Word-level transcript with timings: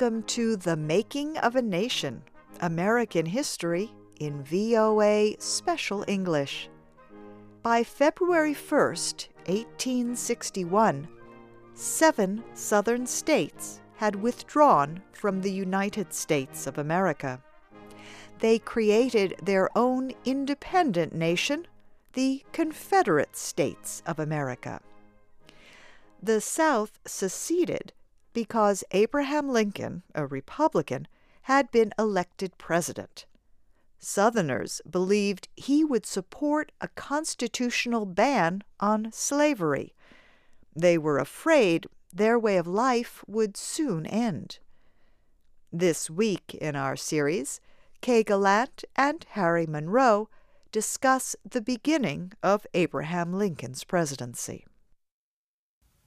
Welcome 0.00 0.22
to 0.28 0.56
The 0.56 0.78
Making 0.78 1.36
of 1.36 1.56
a 1.56 1.60
Nation 1.60 2.22
American 2.60 3.26
History 3.26 3.90
in 4.18 4.42
VOA 4.42 5.34
Special 5.38 6.06
English. 6.08 6.70
By 7.62 7.84
February 7.84 8.54
1st, 8.54 9.28
1861, 9.44 11.06
seven 11.74 12.42
southern 12.54 13.06
states 13.06 13.82
had 13.96 14.16
withdrawn 14.16 15.02
from 15.12 15.42
the 15.42 15.52
United 15.52 16.14
States 16.14 16.66
of 16.66 16.78
America. 16.78 17.42
They 18.38 18.58
created 18.58 19.36
their 19.42 19.68
own 19.76 20.12
independent 20.24 21.14
nation, 21.14 21.66
the 22.14 22.42
Confederate 22.52 23.36
States 23.36 24.02
of 24.06 24.18
America. 24.18 24.80
The 26.22 26.40
South 26.40 26.98
seceded 27.04 27.92
because 28.32 28.84
Abraham 28.92 29.48
Lincoln, 29.48 30.02
a 30.14 30.26
Republican, 30.26 31.08
had 31.42 31.70
been 31.70 31.92
elected 31.98 32.56
president. 32.58 33.26
Southerners 33.98 34.80
believed 34.88 35.48
he 35.56 35.84
would 35.84 36.06
support 36.06 36.72
a 36.80 36.88
constitutional 36.88 38.06
ban 38.06 38.62
on 38.78 39.10
slavery. 39.12 39.94
They 40.74 40.96
were 40.96 41.18
afraid 41.18 41.86
their 42.12 42.38
way 42.38 42.56
of 42.56 42.66
life 42.66 43.22
would 43.26 43.56
soon 43.56 44.06
end. 44.06 44.58
This 45.72 46.08
week 46.08 46.54
in 46.54 46.76
our 46.76 46.96
series, 46.96 47.60
Kay 48.00 48.24
Gallant 48.24 48.84
and 48.96 49.24
Harry 49.30 49.66
Monroe 49.66 50.28
discuss 50.72 51.36
the 51.48 51.60
beginning 51.60 52.32
of 52.42 52.66
Abraham 52.74 53.34
Lincoln's 53.34 53.84
presidency. 53.84 54.64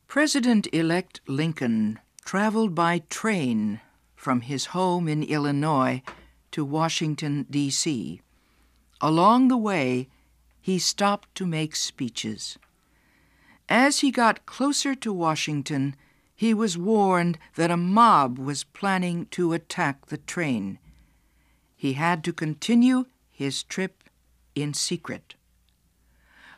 President 0.08 0.68
elect 0.74 1.22
Lincoln 1.28 2.00
traveled 2.26 2.74
by 2.74 3.00
train 3.10 3.82
from 4.16 4.42
his 4.42 4.68
home 4.68 5.08
in 5.08 5.24
Illinois 5.24 6.02
to 6.52 6.64
Washington, 6.64 7.46
D.C. 7.50 8.22
Along 9.02 9.48
the 9.48 9.58
way, 9.58 10.08
he 10.62 10.80
stopped 10.80 11.34
to 11.36 11.46
make 11.46 11.76
speeches. 11.76 12.58
As 13.68 14.00
he 14.00 14.12
got 14.12 14.46
closer 14.46 14.96
to 14.96 15.12
Washington, 15.12 15.96
he 16.36 16.54
was 16.54 16.78
warned 16.78 17.38
that 17.56 17.72
a 17.72 17.78
mob 17.78 18.38
was 18.40 18.64
planning 18.64 19.26
to 19.32 19.54
attack 19.54 20.08
the 20.08 20.18
train. 20.18 20.80
He 21.76 21.94
had 21.94 22.24
to 22.24 22.34
continue 22.34 23.06
his 23.30 23.64
trip 23.64 24.04
in 24.56 24.74
secret. 24.74 25.36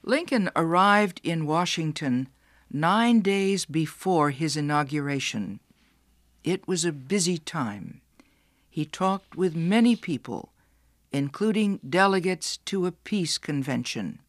Lincoln 0.04 0.50
arrived 0.56 1.20
in 1.24 1.48
Washington 1.48 2.30
nine 2.72 3.22
days 3.22 3.66
before 3.66 4.32
his 4.32 4.58
inauguration. 4.58 5.60
It 6.44 6.68
was 6.68 6.86
a 6.86 6.92
busy 6.92 7.38
time. 7.38 8.02
He 8.70 8.86
talked 8.86 9.36
with 9.36 9.56
many 9.56 9.96
people, 9.96 10.52
including 11.12 11.80
delegates 11.88 12.58
to 12.58 12.86
a 12.86 12.92
peace 12.92 13.38
convention. 13.38 14.20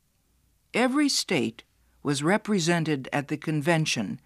Every 0.73 1.09
state 1.09 1.65
was 2.03 2.23
represented 2.23 3.09
at 3.12 3.28
the 3.28 3.37
convention, 3.37 4.20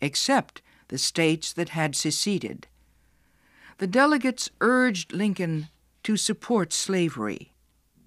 except 0.00 0.62
the 0.88 0.98
states 0.98 1.52
that 1.52 1.68
had 1.70 1.94
seceded. 1.94 2.66
The 3.78 3.86
delegates 3.86 4.50
urged 4.60 5.12
Lincoln 5.12 5.68
to 6.02 6.16
support 6.16 6.72
slavery. 6.72 7.52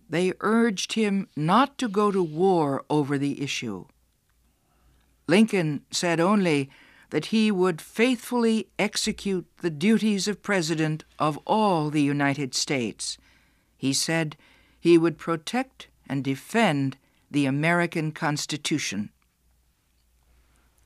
They 0.09 0.33
urged 0.41 0.93
him 0.93 1.27
not 1.35 1.77
to 1.77 1.87
go 1.87 2.11
to 2.11 2.21
war 2.21 2.83
over 2.89 3.17
the 3.17 3.41
issue. 3.41 3.85
Lincoln 5.27 5.81
said 5.91 6.19
only 6.19 6.69
that 7.11 7.27
he 7.27 7.51
would 7.51 7.79
faithfully 7.79 8.67
execute 8.79 9.45
the 9.61 9.69
duties 9.69 10.27
of 10.27 10.41
President 10.41 11.05
of 11.19 11.37
all 11.45 11.89
the 11.89 12.01
United 12.01 12.55
States. 12.55 13.17
He 13.77 13.93
said 13.93 14.35
he 14.79 14.97
would 14.97 15.17
protect 15.17 15.87
and 16.09 16.23
defend 16.23 16.97
the 17.29 17.45
American 17.45 18.11
Constitution. 18.11 19.11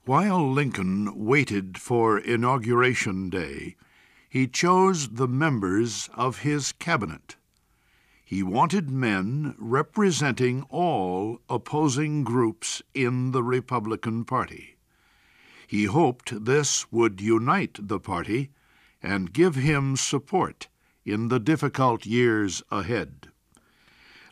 While 0.06 0.52
Lincoln 0.52 1.26
waited 1.26 1.78
for 1.78 2.18
Inauguration 2.18 3.30
Day, 3.30 3.76
he 4.30 4.48
chose 4.48 5.10
the 5.10 5.28
members 5.28 6.10
of 6.14 6.40
his 6.40 6.74
cabinet. 6.74 7.37
He 8.30 8.44
wanted 8.44 8.90
men 8.90 9.56
representing 9.58 10.64
all 10.64 11.40
opposing 11.48 12.26
groups 12.26 12.82
in 12.94 13.32
the 13.32 13.42
Republican 13.42 14.26
Party. 14.26 14.76
He 15.66 15.86
hoped 15.86 16.44
this 16.44 16.92
would 16.92 17.22
unite 17.22 17.80
the 17.80 18.02
party 18.02 18.52
and 19.02 19.32
give 19.32 19.56
him 19.56 19.96
support 19.96 20.68
in 21.06 21.30
the 21.30 21.40
difficult 21.40 22.06
years 22.06 22.62
ahead. 22.70 23.30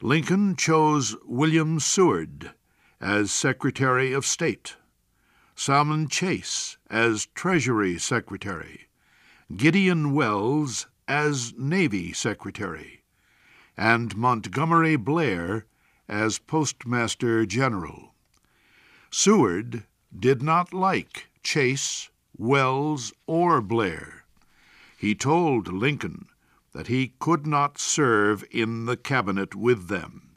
Lincoln 0.01 0.57
chose 0.57 1.15
William 1.23 1.79
Seward 1.79 2.51
as 2.99 3.31
Secretary 3.31 4.11
of 4.11 4.25
State, 4.25 4.75
Salmon 5.55 6.09
Chase 6.09 6.77
as 6.89 7.27
Treasury 7.27 7.97
Secretary, 7.97 8.89
Gideon 9.55 10.13
Welles 10.13 10.87
as 11.07 11.53
Navy 11.57 12.11
Secretary, 12.11 13.04
and 13.77 14.15
Montgomery 14.15 14.95
Blair 14.95 15.65
as 16.07 16.39
Postmaster 16.39 17.45
General. 17.45 18.13
Seward 19.09 19.85
did 20.17 20.41
not 20.41 20.73
like 20.73 21.27
Chase, 21.43 22.09
Welles, 22.37 23.13
or 23.27 23.61
Blair. 23.61 24.25
He 24.97 25.15
told 25.15 25.71
Lincoln 25.71 26.27
that 26.73 26.87
he 26.87 27.13
could 27.19 27.47
not 27.47 27.77
serve 27.79 28.43
in 28.51 28.85
the 28.85 28.97
cabinet 28.97 29.55
with 29.55 29.87
them. 29.87 30.35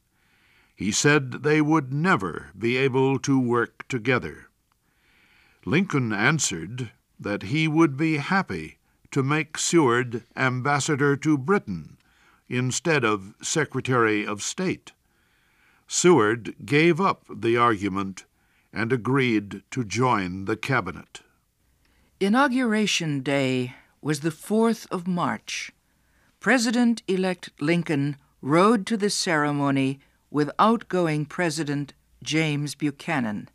He 0.75 0.93
said 0.93 1.43
they 1.43 1.60
would 1.60 1.93
never 1.93 2.50
be 2.56 2.77
able 2.77 3.19
to 3.21 3.38
work 3.38 3.87
together. 3.88 4.47
Lincoln 5.65 6.12
answered 6.12 6.93
that 7.19 7.43
he 7.44 7.66
would 7.66 7.97
be 7.97 8.19
happy 8.19 8.78
to 9.10 9.22
make 9.22 9.59
Seward 9.59 10.22
ambassador 10.37 11.16
to 11.16 11.37
Britain 11.37 11.97
instead 12.48 13.04
of 13.04 13.34
Secretary 13.42 14.26
of 14.26 14.42
State. 14.42 14.92
Seward 15.86 16.54
gave 16.64 17.00
up 17.00 17.25
the 17.28 17.56
argument 17.56 18.25
and 18.72 18.92
agreed 18.92 19.62
to 19.70 19.84
join 19.84 20.44
the 20.44 20.56
cabinet. 20.56 21.22
Inauguration 22.20 23.20
Day 23.20 23.75
was 24.03 24.20
the 24.20 24.31
4th 24.31 24.86
of 24.91 25.06
March. 25.06 25.72
President 26.41 27.03
elect 27.09 27.50
Lincoln 27.60 28.16
rode 28.42 28.86
to 28.86 28.97
the 28.97 29.10
ceremony 29.10 30.00
with 30.30 30.50
outgoing 30.59 31.25
President 31.25 31.94
James 32.22 32.75
Buchanan. 32.75 33.48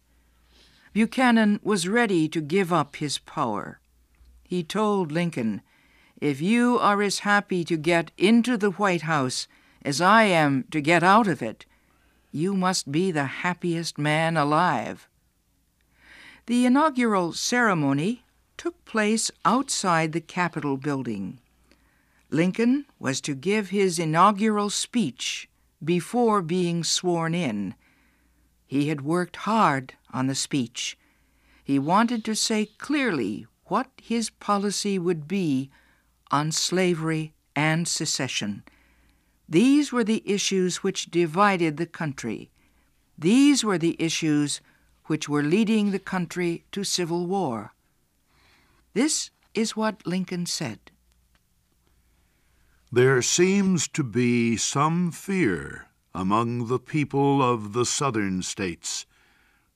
Buchanan 0.91 1.59
was 1.63 1.87
ready 1.87 2.27
to 2.29 2.41
give 2.41 2.73
up 2.73 2.97
his 2.97 3.17
power. 3.19 3.79
He 4.43 4.63
told 4.63 5.11
Lincoln, 5.11 5.61
If 6.22 6.41
you 6.41 6.79
are 6.79 7.01
as 7.01 7.19
happy 7.19 7.63
to 7.66 7.78
get 7.78 8.12
into 8.18 8.57
the 8.57 8.72
White 8.72 9.03
House 9.03 9.47
as 9.84 10.00
I 10.00 10.24
am 10.24 10.66
to 10.72 10.81
get 10.81 11.03
out 11.03 11.28
of 11.28 11.41
it, 11.41 11.66
you 12.31 12.53
must 12.53 12.91
be 12.91 13.12
the 13.12 13.25
happiest 13.25 13.97
man 13.97 14.38
alive. 14.38 15.07
The 16.46 16.66
inaugural 16.66 17.34
ceremony 17.34 18.23
took 18.57 18.84
place 18.85 19.31
outside 19.46 20.12
the 20.12 20.22
Capitol 20.22 20.78
building. 20.78 21.40
Lincoln 22.29 22.85
was 23.00 23.22
to 23.22 23.35
give 23.35 23.69
his 23.69 24.00
inaugural 24.00 24.69
speech 24.69 25.47
before 25.84 26.41
being 26.41 26.84
sworn 26.84 27.35
in. 27.35 27.76
He 28.66 28.90
had 28.90 29.02
worked 29.02 29.35
hard 29.37 29.93
on 30.11 30.28
the 30.28 30.35
speech. 30.35 30.97
He 31.64 31.78
wanted 31.78 32.26
to 32.26 32.35
say 32.35 32.66
clearly 32.66 33.46
what 33.66 33.90
his 34.02 34.29
policy 34.29 34.97
would 34.97 35.28
be 35.28 35.70
on 36.34 36.52
slavery 36.52 37.32
and 37.56 37.88
secession. 37.88 38.64
These 39.47 39.94
were 39.94 40.03
the 40.03 40.24
issues 40.26 40.78
which 40.78 41.12
divided 41.12 41.78
the 41.78 41.85
country. 41.85 42.50
These 43.16 43.64
were 43.64 43.78
the 43.78 43.96
issues 44.00 44.59
which 45.06 45.30
were 45.30 45.44
leading 45.44 45.91
the 45.91 46.00
country 46.00 46.66
to 46.72 46.84
civil 46.84 47.28
war. 47.28 47.74
This 48.96 49.30
is 49.53 49.78
what 49.78 50.08
Lincoln 50.08 50.47
said. 50.47 50.80
There 52.91 53.22
seems 53.22 53.88
to 53.90 54.03
be 54.03 54.58
some 54.58 55.12
fear 55.12 55.85
among 56.16 56.66
the 56.66 56.80
people 56.80 57.44
of 57.44 57.74
the 57.74 57.85
southern 57.85 58.41
states 58.41 59.06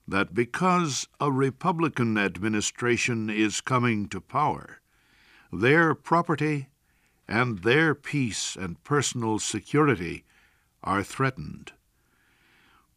that 0.07 0.33
because 0.33 1.07
a 1.19 1.31
Republican 1.31 2.17
administration 2.17 3.29
is 3.29 3.61
coming 3.61 4.07
to 4.09 4.19
power, 4.21 4.76
their 5.51 5.95
property 5.95 6.69
and 7.27 7.59
their 7.59 7.93
peace 7.95 8.55
and 8.55 8.83
personal 8.83 9.39
security 9.39 10.23
are 10.83 11.03
threatened. 11.03 11.73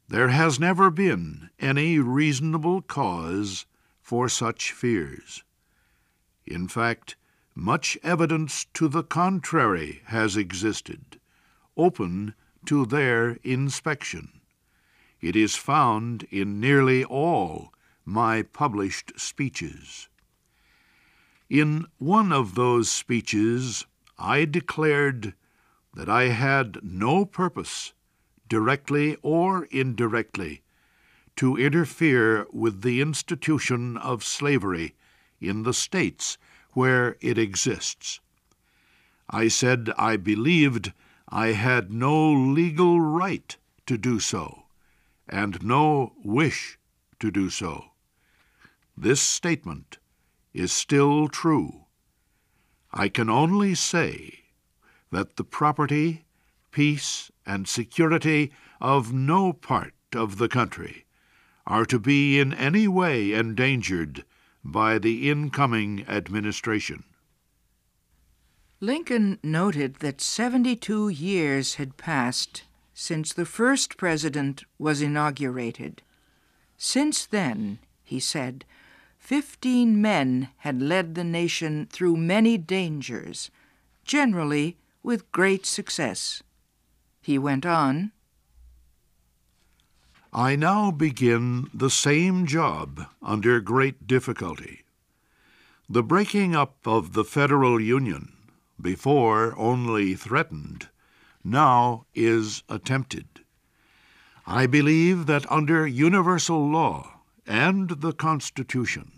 There 0.09 0.29
has 0.29 0.59
never 0.59 0.91
been 0.91 1.51
any 1.59 1.99
reasonable 1.99 2.83
cause 2.83 3.67
for 4.03 4.29
such 4.29 4.73
fears. 4.73 5.45
In 6.45 6.67
fact, 6.67 7.17
much 7.55 7.99
evidence 8.03 8.67
to 8.75 8.89
the 8.89 9.03
contrary 9.03 10.03
has 10.07 10.37
existed, 10.37 11.21
open 11.77 12.35
to 12.67 12.87
their 12.87 13.39
inspection. 13.45 14.41
It 15.21 15.37
is 15.37 15.57
found 15.57 16.25
in 16.31 16.61
nearly 16.61 17.05
all 17.05 17.73
my 18.05 18.43
published 18.43 19.13
speeches. 19.19 20.09
In 21.51 21.87
one 21.99 22.31
of 22.31 22.55
those 22.55 22.89
speeches, 22.89 23.85
I 24.17 24.45
declared 24.45 25.35
that 25.95 26.09
I 26.09 26.29
had 26.29 26.79
no 26.81 27.25
purpose, 27.25 27.93
directly 28.49 29.17
or 29.21 29.65
indirectly, 29.65 30.63
to 31.35 31.57
interfere 31.57 32.47
with 32.53 32.83
the 32.83 33.01
institution 33.01 33.97
of 33.97 34.23
slavery 34.23 34.95
in 35.41 35.65
the 35.65 35.75
states 35.75 36.39
where 36.75 37.17
it 37.21 37.37
exists. 37.37 38.21
I 39.29 39.49
said 39.49 39.91
I 39.99 40.17
believed 40.19 40.93
I 41.29 41.49
had 41.49 41.93
no 41.93 42.33
legal 42.33 43.01
right 43.01 43.57
to 43.87 43.99
do 43.99 44.21
so, 44.21 44.67
and 45.29 45.61
no 45.65 46.13
wish 46.23 46.79
to 47.19 47.33
do 47.33 47.51
so. 47.51 47.87
This 48.97 49.21
statement 49.21 49.99
is 50.53 50.73
still 50.73 51.29
true. 51.29 51.87
I 52.93 53.09
can 53.09 53.31
only 53.31 53.75
say 53.75 54.41
that 55.11 55.37
the 55.37 55.45
property, 55.45 56.25
peace, 56.71 57.31
and 57.47 57.69
security 57.69 58.53
of 58.81 59.13
no 59.13 59.53
part 59.53 59.95
of 60.15 60.39
the 60.39 60.49
country 60.49 61.07
are 61.67 61.85
to 61.85 61.99
be 61.99 62.41
in 62.41 62.53
any 62.55 62.89
way 62.89 63.33
endangered 63.33 64.25
by 64.65 64.99
the 64.99 65.31
incoming 65.31 66.05
administration. 66.09 67.05
Lincoln 68.81 69.39
noted 69.43 69.97
that 69.97 70.21
72 70.21 71.11
years 71.11 71.75
had 71.75 71.97
passed 71.97 72.65
since 72.95 73.33
the 73.33 73.45
first 73.45 73.97
president 73.97 74.65
was 74.79 75.03
inaugurated. 75.03 76.03
Since 76.77 77.27
then, 77.27 77.79
he 78.03 78.19
said, 78.19 78.65
fifteen 79.31 80.03
men 80.03 80.49
had 80.57 80.83
led 80.83 81.15
the 81.15 81.23
nation 81.23 81.87
through 81.87 82.17
many 82.17 82.59
dangers, 82.59 83.49
generally 84.03 84.77
with 85.05 85.31
great 85.31 85.65
success. 85.65 86.43
He 87.23 87.39
went 87.39 87.65
on, 87.65 88.11
I 90.33 90.57
now 90.57 90.91
begin 90.91 91.71
the 91.73 91.91
same 91.91 92.45
job 92.45 93.07
under 93.23 93.61
great 93.61 94.09
difficulty. 94.09 94.83
The 95.89 96.03
breaking 96.03 96.57
up 96.57 96.79
of 96.85 97.13
the 97.13 97.23
Federal 97.23 97.81
Union, 97.81 98.33
before 98.83 99.57
only 99.57 100.15
threatened, 100.15 100.89
now 101.45 102.05
is 102.17 102.65
attempted. 102.69 103.29
I 104.45 104.67
believe 104.67 105.27
that 105.27 105.49
under 105.49 105.87
universal 105.87 106.69
law 106.69 107.21
and 107.47 107.91
the 107.91 108.13
Constitution, 108.13 109.13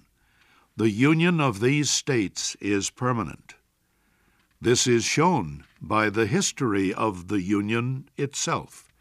the 0.77 0.91
union 0.91 1.41
of 1.41 1.61
these 1.61 1.91
states 1.91 2.57
is 2.61 2.91
permanent. 2.91 3.55
This 4.63 4.87
is 4.87 5.05
shown 5.05 5.65
by 5.81 6.09
the 6.09 6.27
history 6.27 6.95
of 6.95 7.27
the 7.27 7.43
Union 7.43 8.09
itself. 8.17 8.93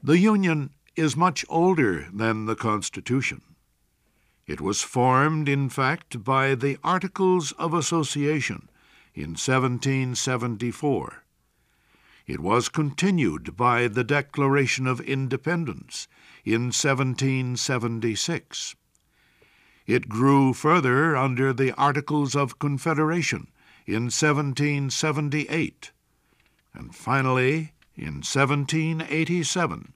The 0.00 0.18
Union 0.18 0.70
is 0.94 1.16
much 1.16 1.44
older 1.48 2.06
than 2.12 2.46
the 2.46 2.54
Constitution. 2.54 3.42
It 4.46 4.60
was 4.60 4.82
formed, 4.82 5.48
in 5.48 5.68
fact, 5.68 6.22
by 6.22 6.54
the 6.54 6.78
Articles 6.84 7.50
of 7.52 7.74
Association 7.74 8.68
in 9.14 9.30
1774. 9.30 11.24
It 12.26 12.38
was 12.38 12.68
continued 12.68 13.56
by 13.56 13.88
the 13.88 14.04
Declaration 14.04 14.86
of 14.86 15.00
Independence 15.00 16.06
in 16.44 16.70
1776. 16.70 18.76
It 19.86 20.08
grew 20.08 20.54
further 20.54 21.14
under 21.14 21.52
the 21.52 21.72
Articles 21.72 22.34
of 22.34 22.58
Confederation 22.58 23.48
in 23.86 24.04
1778. 24.04 25.90
And 26.72 26.94
finally, 26.94 27.72
in 27.94 28.22
1787, 28.22 29.92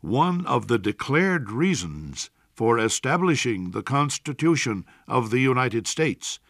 one 0.00 0.46
of 0.46 0.68
the 0.68 0.78
declared 0.78 1.50
reasons 1.50 2.30
for 2.54 2.78
establishing 2.78 3.70
the 3.70 3.82
Constitution 3.82 4.84
of 5.06 5.30
the 5.30 5.40
United 5.40 5.86
States 5.86 6.40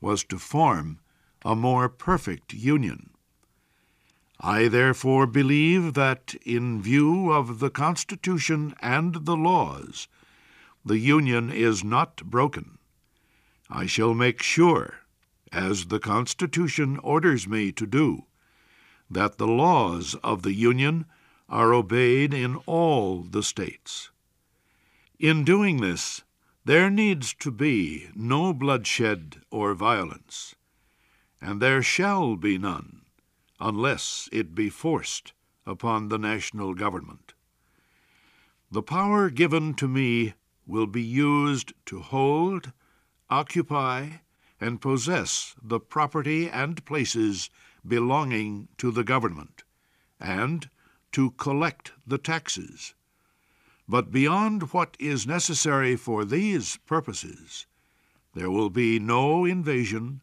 was 0.00 0.24
to 0.24 0.38
form 0.38 0.98
a 1.44 1.54
more 1.54 1.88
perfect 1.88 2.52
union. 2.52 3.10
I 4.40 4.66
therefore 4.68 5.26
believe 5.26 5.94
that, 5.94 6.34
in 6.44 6.82
view 6.82 7.30
of 7.30 7.60
the 7.60 7.70
Constitution 7.70 8.74
and 8.80 9.24
the 9.26 9.36
laws, 9.36 10.08
the 10.84 10.98
Union 10.98 11.50
is 11.50 11.84
not 11.84 12.24
broken. 12.24 12.78
I 13.70 13.86
shall 13.86 14.14
make 14.14 14.42
sure, 14.42 15.00
as 15.52 15.86
the 15.86 16.00
Constitution 16.00 16.98
orders 16.98 17.46
me 17.46 17.72
to 17.72 17.86
do, 17.86 18.24
that 19.10 19.38
the 19.38 19.46
laws 19.46 20.14
of 20.22 20.42
the 20.42 20.54
Union 20.54 21.06
are 21.48 21.74
obeyed 21.74 22.32
in 22.32 22.56
all 22.66 23.22
the 23.22 23.42
states. 23.42 24.10
In 25.18 25.44
doing 25.44 25.80
this, 25.80 26.22
there 26.64 26.90
needs 26.90 27.34
to 27.34 27.50
be 27.50 28.08
no 28.14 28.52
bloodshed 28.52 29.42
or 29.50 29.74
violence, 29.74 30.54
and 31.40 31.60
there 31.60 31.82
shall 31.82 32.36
be 32.36 32.56
none 32.58 33.02
unless 33.60 34.28
it 34.32 34.54
be 34.54 34.68
forced 34.68 35.32
upon 35.66 36.08
the 36.08 36.18
national 36.18 36.74
government. 36.74 37.34
The 38.70 38.82
power 38.82 39.30
given 39.30 39.74
to 39.74 39.86
me 39.86 40.34
will 40.66 40.86
be 40.86 41.02
used 41.02 41.72
to 41.86 42.00
hold, 42.00 42.72
occupy, 43.28 44.08
and 44.60 44.80
possess 44.80 45.54
the 45.62 45.80
property 45.80 46.48
and 46.48 46.84
places 46.84 47.50
belonging 47.86 48.68
to 48.78 48.90
the 48.90 49.04
government, 49.04 49.64
and 50.20 50.70
to 51.10 51.32
collect 51.32 51.92
the 52.06 52.18
taxes. 52.18 52.94
But 53.88 54.12
beyond 54.12 54.72
what 54.72 54.96
is 55.00 55.26
necessary 55.26 55.96
for 55.96 56.24
these 56.24 56.76
purposes, 56.86 57.66
there 58.34 58.50
will 58.50 58.70
be 58.70 58.98
no 58.98 59.44
invasion, 59.44 60.22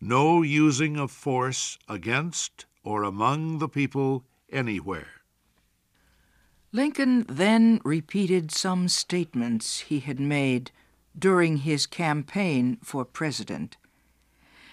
no 0.00 0.42
using 0.42 0.96
of 0.96 1.10
force 1.10 1.78
against 1.88 2.66
or 2.82 3.04
among 3.04 3.58
the 3.58 3.68
people 3.68 4.24
anywhere. 4.50 5.17
Lincoln 6.72 7.24
then 7.28 7.80
repeated 7.84 8.50
some 8.50 8.88
statements 8.88 9.80
he 9.80 10.00
had 10.00 10.20
made 10.20 10.70
during 11.18 11.58
his 11.58 11.86
campaign 11.86 12.78
for 12.82 13.04
president 13.04 13.76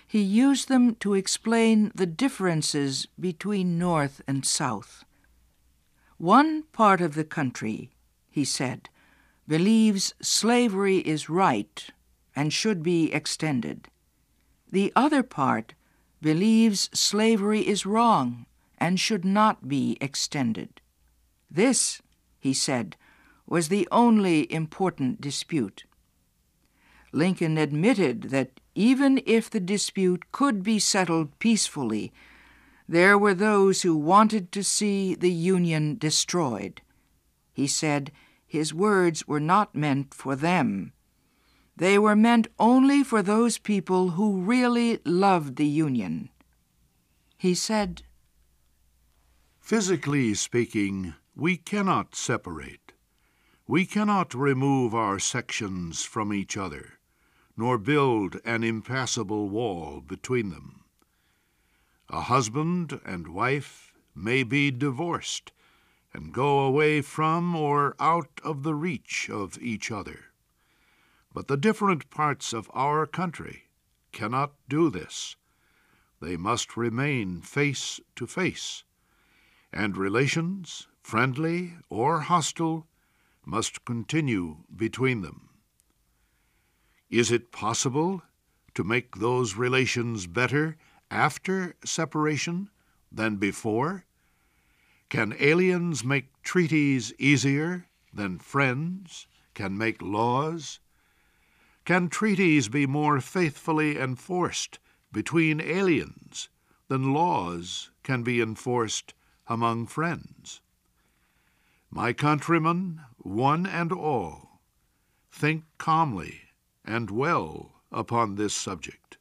he 0.08 0.22
used 0.22 0.70
them 0.70 0.96
to 0.96 1.14
explain 1.14 1.92
the 1.96 2.06
differences 2.06 3.08
between 3.20 3.78
North 3.78 4.22
and 4.28 4.46
South. 4.46 5.04
One 6.18 6.64
part 6.72 7.02
of 7.02 7.16
the 7.16 7.24
country, 7.24 7.92
he 8.30 8.46
said, 8.46 8.90
believes 9.48 10.14
slavery 10.22 11.00
is 11.00 11.30
right 11.30 11.90
and 12.36 12.54
should 12.54 12.84
be 12.84 13.12
extended. 13.12 13.88
The 14.72 14.94
other 14.96 15.24
part 15.24 15.74
believes 16.22 16.90
slavery 16.94 17.68
is 17.68 17.86
wrong 17.86 18.46
and 18.78 19.00
should 19.00 19.26
not 19.26 19.68
be 19.68 19.98
extended. 20.00 20.82
This, 21.50 22.02
he 22.40 22.54
said, 22.54 22.98
was 23.48 23.68
the 23.68 23.88
only 23.92 24.52
important 24.52 25.22
dispute. 25.22 25.86
Lincoln 27.12 27.58
admitted 27.58 28.24
that 28.24 28.60
even 28.74 29.22
if 29.26 29.50
the 29.50 29.60
dispute 29.60 30.32
could 30.32 30.64
be 30.64 30.80
settled 30.80 31.38
peacefully, 31.40 32.12
there 32.88 33.18
were 33.18 33.34
those 33.34 33.82
who 33.82 33.96
wanted 33.96 34.52
to 34.52 34.64
see 34.64 35.16
the 35.16 35.32
Union 35.32 35.98
destroyed. 35.98 36.82
He 37.54 37.68
said 37.68 38.12
his 38.46 38.74
words 38.74 39.28
were 39.28 39.40
not 39.40 39.76
meant 39.76 40.14
for 40.14 40.36
them. 40.36 40.92
They 41.78 41.98
were 41.98 42.16
meant 42.16 42.48
only 42.60 43.04
for 43.04 43.22
those 43.22 43.58
people 43.58 44.12
who 44.12 44.42
really 44.42 45.00
loved 45.06 45.56
the 45.56 45.66
Union. 45.66 46.30
He 47.38 47.54
said, 47.54 48.04
Physically 49.60 50.34
speaking, 50.36 51.16
we 51.36 51.58
cannot 51.58 52.16
separate. 52.16 52.94
We 53.68 53.86
cannot 53.86 54.34
remove 54.34 54.96
our 54.96 55.20
sections 55.20 56.04
from 56.04 56.34
each 56.34 56.56
other 56.56 56.96
nor 57.58 57.78
build 57.78 58.38
an 58.44 58.64
impassable 58.64 59.50
wall 59.50 60.02
between 60.02 60.50
them. 60.50 60.84
A 62.10 62.22
husband 62.22 63.00
and 63.06 63.30
wife 63.30 63.94
may 64.14 64.44
be 64.44 64.72
divorced 64.72 65.52
and 66.14 66.34
go 66.34 66.60
away 66.60 67.02
from 67.02 67.56
or 67.56 67.96
out 68.00 68.40
of 68.44 68.64
the 68.64 68.76
reach 68.76 69.30
of 69.30 69.58
each 69.62 69.92
other. 69.92 70.26
But 71.34 71.48
the 71.48 71.58
different 71.58 72.10
parts 72.10 72.54
of 72.54 72.72
our 72.74 73.06
country 73.06 73.64
cannot 74.12 74.54
do 74.70 74.90
this. 74.90 75.36
They 76.22 76.38
must 76.38 76.78
remain 76.78 77.42
face 77.42 78.00
to 78.16 78.26
face, 78.26 78.84
and 79.74 79.98
relations, 79.98 80.88
friendly 81.06 81.72
or 81.88 82.22
hostile, 82.22 82.88
must 83.46 83.86
continue 83.86 84.58
between 84.76 85.22
them. 85.22 85.50
Is 87.12 87.32
it 87.32 87.52
possible 87.52 88.24
to 88.74 88.84
make 88.84 89.18
those 89.18 89.56
relations 89.56 90.26
better 90.26 90.76
after 91.12 91.76
separation 91.86 92.72
than 93.12 93.36
before? 93.36 94.06
Can 95.10 95.36
aliens 95.40 96.04
make 96.04 96.42
treaties 96.42 97.14
easier 97.20 97.86
than 98.12 98.40
friends 98.40 99.28
can 99.54 99.78
make 99.78 100.02
laws? 100.02 100.80
Can 101.86 102.10
treaties 102.10 102.68
be 102.68 102.88
more 102.88 103.22
faithfully 103.22 104.00
enforced 104.00 104.80
between 105.12 105.62
aliens 105.62 106.50
than 106.88 107.14
laws 107.14 107.92
can 108.02 108.24
be 108.24 108.42
enforced 108.42 109.14
among 109.48 109.86
friends? 109.86 110.62
My 111.96 112.12
countrymen, 112.12 113.00
one 113.20 113.66
and 113.66 113.94
all, 113.94 114.60
think 115.32 115.64
calmly 115.78 116.42
and 116.84 117.10
well 117.10 117.72
upon 117.90 118.36
this 118.36 118.54
subject. 118.54 119.18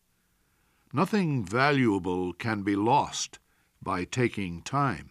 Nothing 0.93 1.45
valuable 1.45 2.33
can 2.33 2.65
be 2.65 2.75
lost 2.75 3.39
by 3.81 4.03
taking 4.03 4.61
time. 4.61 5.11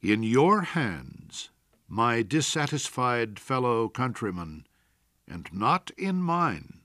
In 0.00 0.24
your 0.24 0.62
hands, 0.62 1.50
my 1.88 2.22
dissatisfied 2.22 3.38
fellow 3.38 3.88
countrymen, 3.88 4.66
and 5.28 5.48
not 5.52 5.92
in 5.96 6.20
mine, 6.20 6.80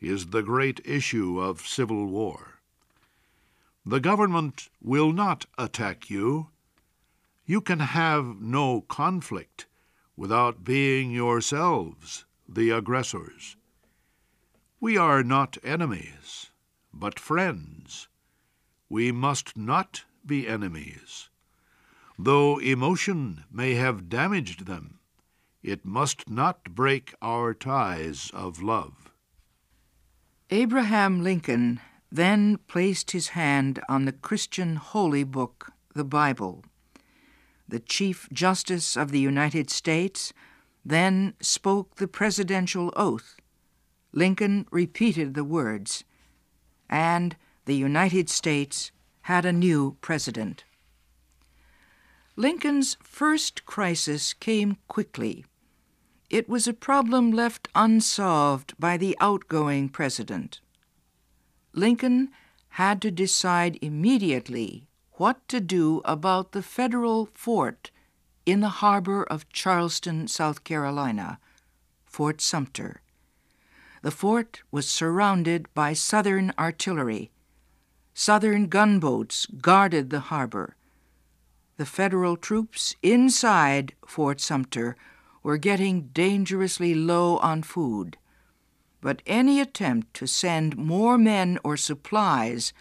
is 0.00 0.26
the 0.26 0.42
great 0.42 0.80
issue 0.84 1.40
of 1.40 1.60
civil 1.60 2.06
war. 2.06 2.58
The 3.86 4.00
government 4.00 4.68
will 4.82 5.12
not 5.12 5.46
attack 5.56 6.10
you. 6.10 6.48
You 7.44 7.60
can 7.60 7.80
have 7.80 8.40
no 8.40 8.82
conflict 8.82 9.66
without 10.16 10.64
being 10.64 11.10
yourselves 11.10 12.24
the 12.48 12.70
aggressors. 12.70 13.56
We 14.80 14.96
are 14.96 15.22
not 15.22 15.58
enemies, 15.64 16.50
but 16.92 17.18
friends. 17.18 18.08
We 18.88 19.10
must 19.10 19.56
not 19.56 20.04
be 20.24 20.46
enemies. 20.46 21.30
Though 22.18 22.58
emotion 22.58 23.44
may 23.50 23.74
have 23.74 24.08
damaged 24.08 24.66
them, 24.66 25.00
it 25.62 25.84
must 25.84 26.28
not 26.28 26.74
break 26.74 27.14
our 27.22 27.54
ties 27.54 28.30
of 28.34 28.62
love. 28.62 29.12
Abraham 30.50 31.22
Lincoln 31.22 31.80
then 32.10 32.58
placed 32.68 33.12
his 33.12 33.28
hand 33.28 33.80
on 33.88 34.04
the 34.04 34.12
Christian 34.12 34.76
holy 34.76 35.24
book, 35.24 35.72
the 35.94 36.04
Bible. 36.04 36.64
The 37.72 37.80
Chief 37.80 38.28
Justice 38.30 38.98
of 38.98 39.12
the 39.12 39.18
United 39.18 39.70
States 39.70 40.34
then 40.84 41.32
spoke 41.40 41.96
the 41.96 42.06
presidential 42.06 42.92
oath. 42.96 43.36
Lincoln 44.12 44.66
repeated 44.70 45.32
the 45.32 45.42
words, 45.42 46.04
and 46.90 47.34
the 47.64 47.74
United 47.74 48.28
States 48.28 48.92
had 49.22 49.46
a 49.46 49.54
new 49.54 49.96
president. 50.02 50.64
Lincoln's 52.36 52.98
first 53.02 53.64
crisis 53.64 54.34
came 54.34 54.76
quickly. 54.86 55.46
It 56.28 56.50
was 56.50 56.68
a 56.68 56.74
problem 56.74 57.32
left 57.32 57.68
unsolved 57.74 58.74
by 58.78 58.98
the 58.98 59.16
outgoing 59.18 59.88
president. 59.88 60.60
Lincoln 61.72 62.32
had 62.68 63.00
to 63.00 63.10
decide 63.10 63.78
immediately 63.80 64.88
what 65.22 65.46
to 65.46 65.60
do 65.60 66.00
about 66.04 66.50
the 66.50 66.62
federal 66.64 67.28
fort 67.32 67.92
in 68.44 68.58
the 68.58 68.82
harbor 68.82 69.22
of 69.22 69.48
Charleston, 69.50 70.26
South 70.26 70.64
Carolina, 70.64 71.38
Fort 72.04 72.40
Sumter. 72.40 73.02
The 74.02 74.10
fort 74.10 74.62
was 74.72 74.88
surrounded 74.88 75.72
by 75.74 75.92
Southern 75.92 76.52
artillery. 76.58 77.30
Southern 78.12 78.66
gunboats 78.66 79.46
guarded 79.46 80.10
the 80.10 80.26
harbor 80.32 80.74
the 81.76 81.86
Federal 81.86 82.36
troops 82.36 82.96
inside 83.00 83.94
Fort 84.04 84.40
Sumter 84.40 84.96
were 85.44 85.56
getting 85.56 86.10
dangerously 86.12 86.96
low 86.96 87.38
on 87.38 87.62
food. 87.62 88.16
But 89.00 89.22
any 89.26 89.60
attempt 89.60 90.14
to 90.14 90.26
send 90.26 90.76
more 90.76 91.16
men 91.16 91.60
or 91.62 91.76
supplies 91.76 92.72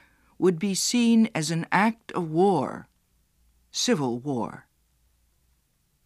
would 0.41 0.57
be 0.57 0.73
seen 0.73 1.29
as 1.35 1.51
an 1.51 1.67
act 1.71 2.11
of 2.13 2.27
war, 2.31 2.87
civil 3.69 4.17
war. 4.17 4.65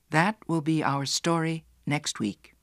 That 0.09 0.35
will 0.45 0.59
be 0.59 0.83
our 0.83 1.05
story 1.05 1.63
next 1.85 2.19
week. 2.19 2.53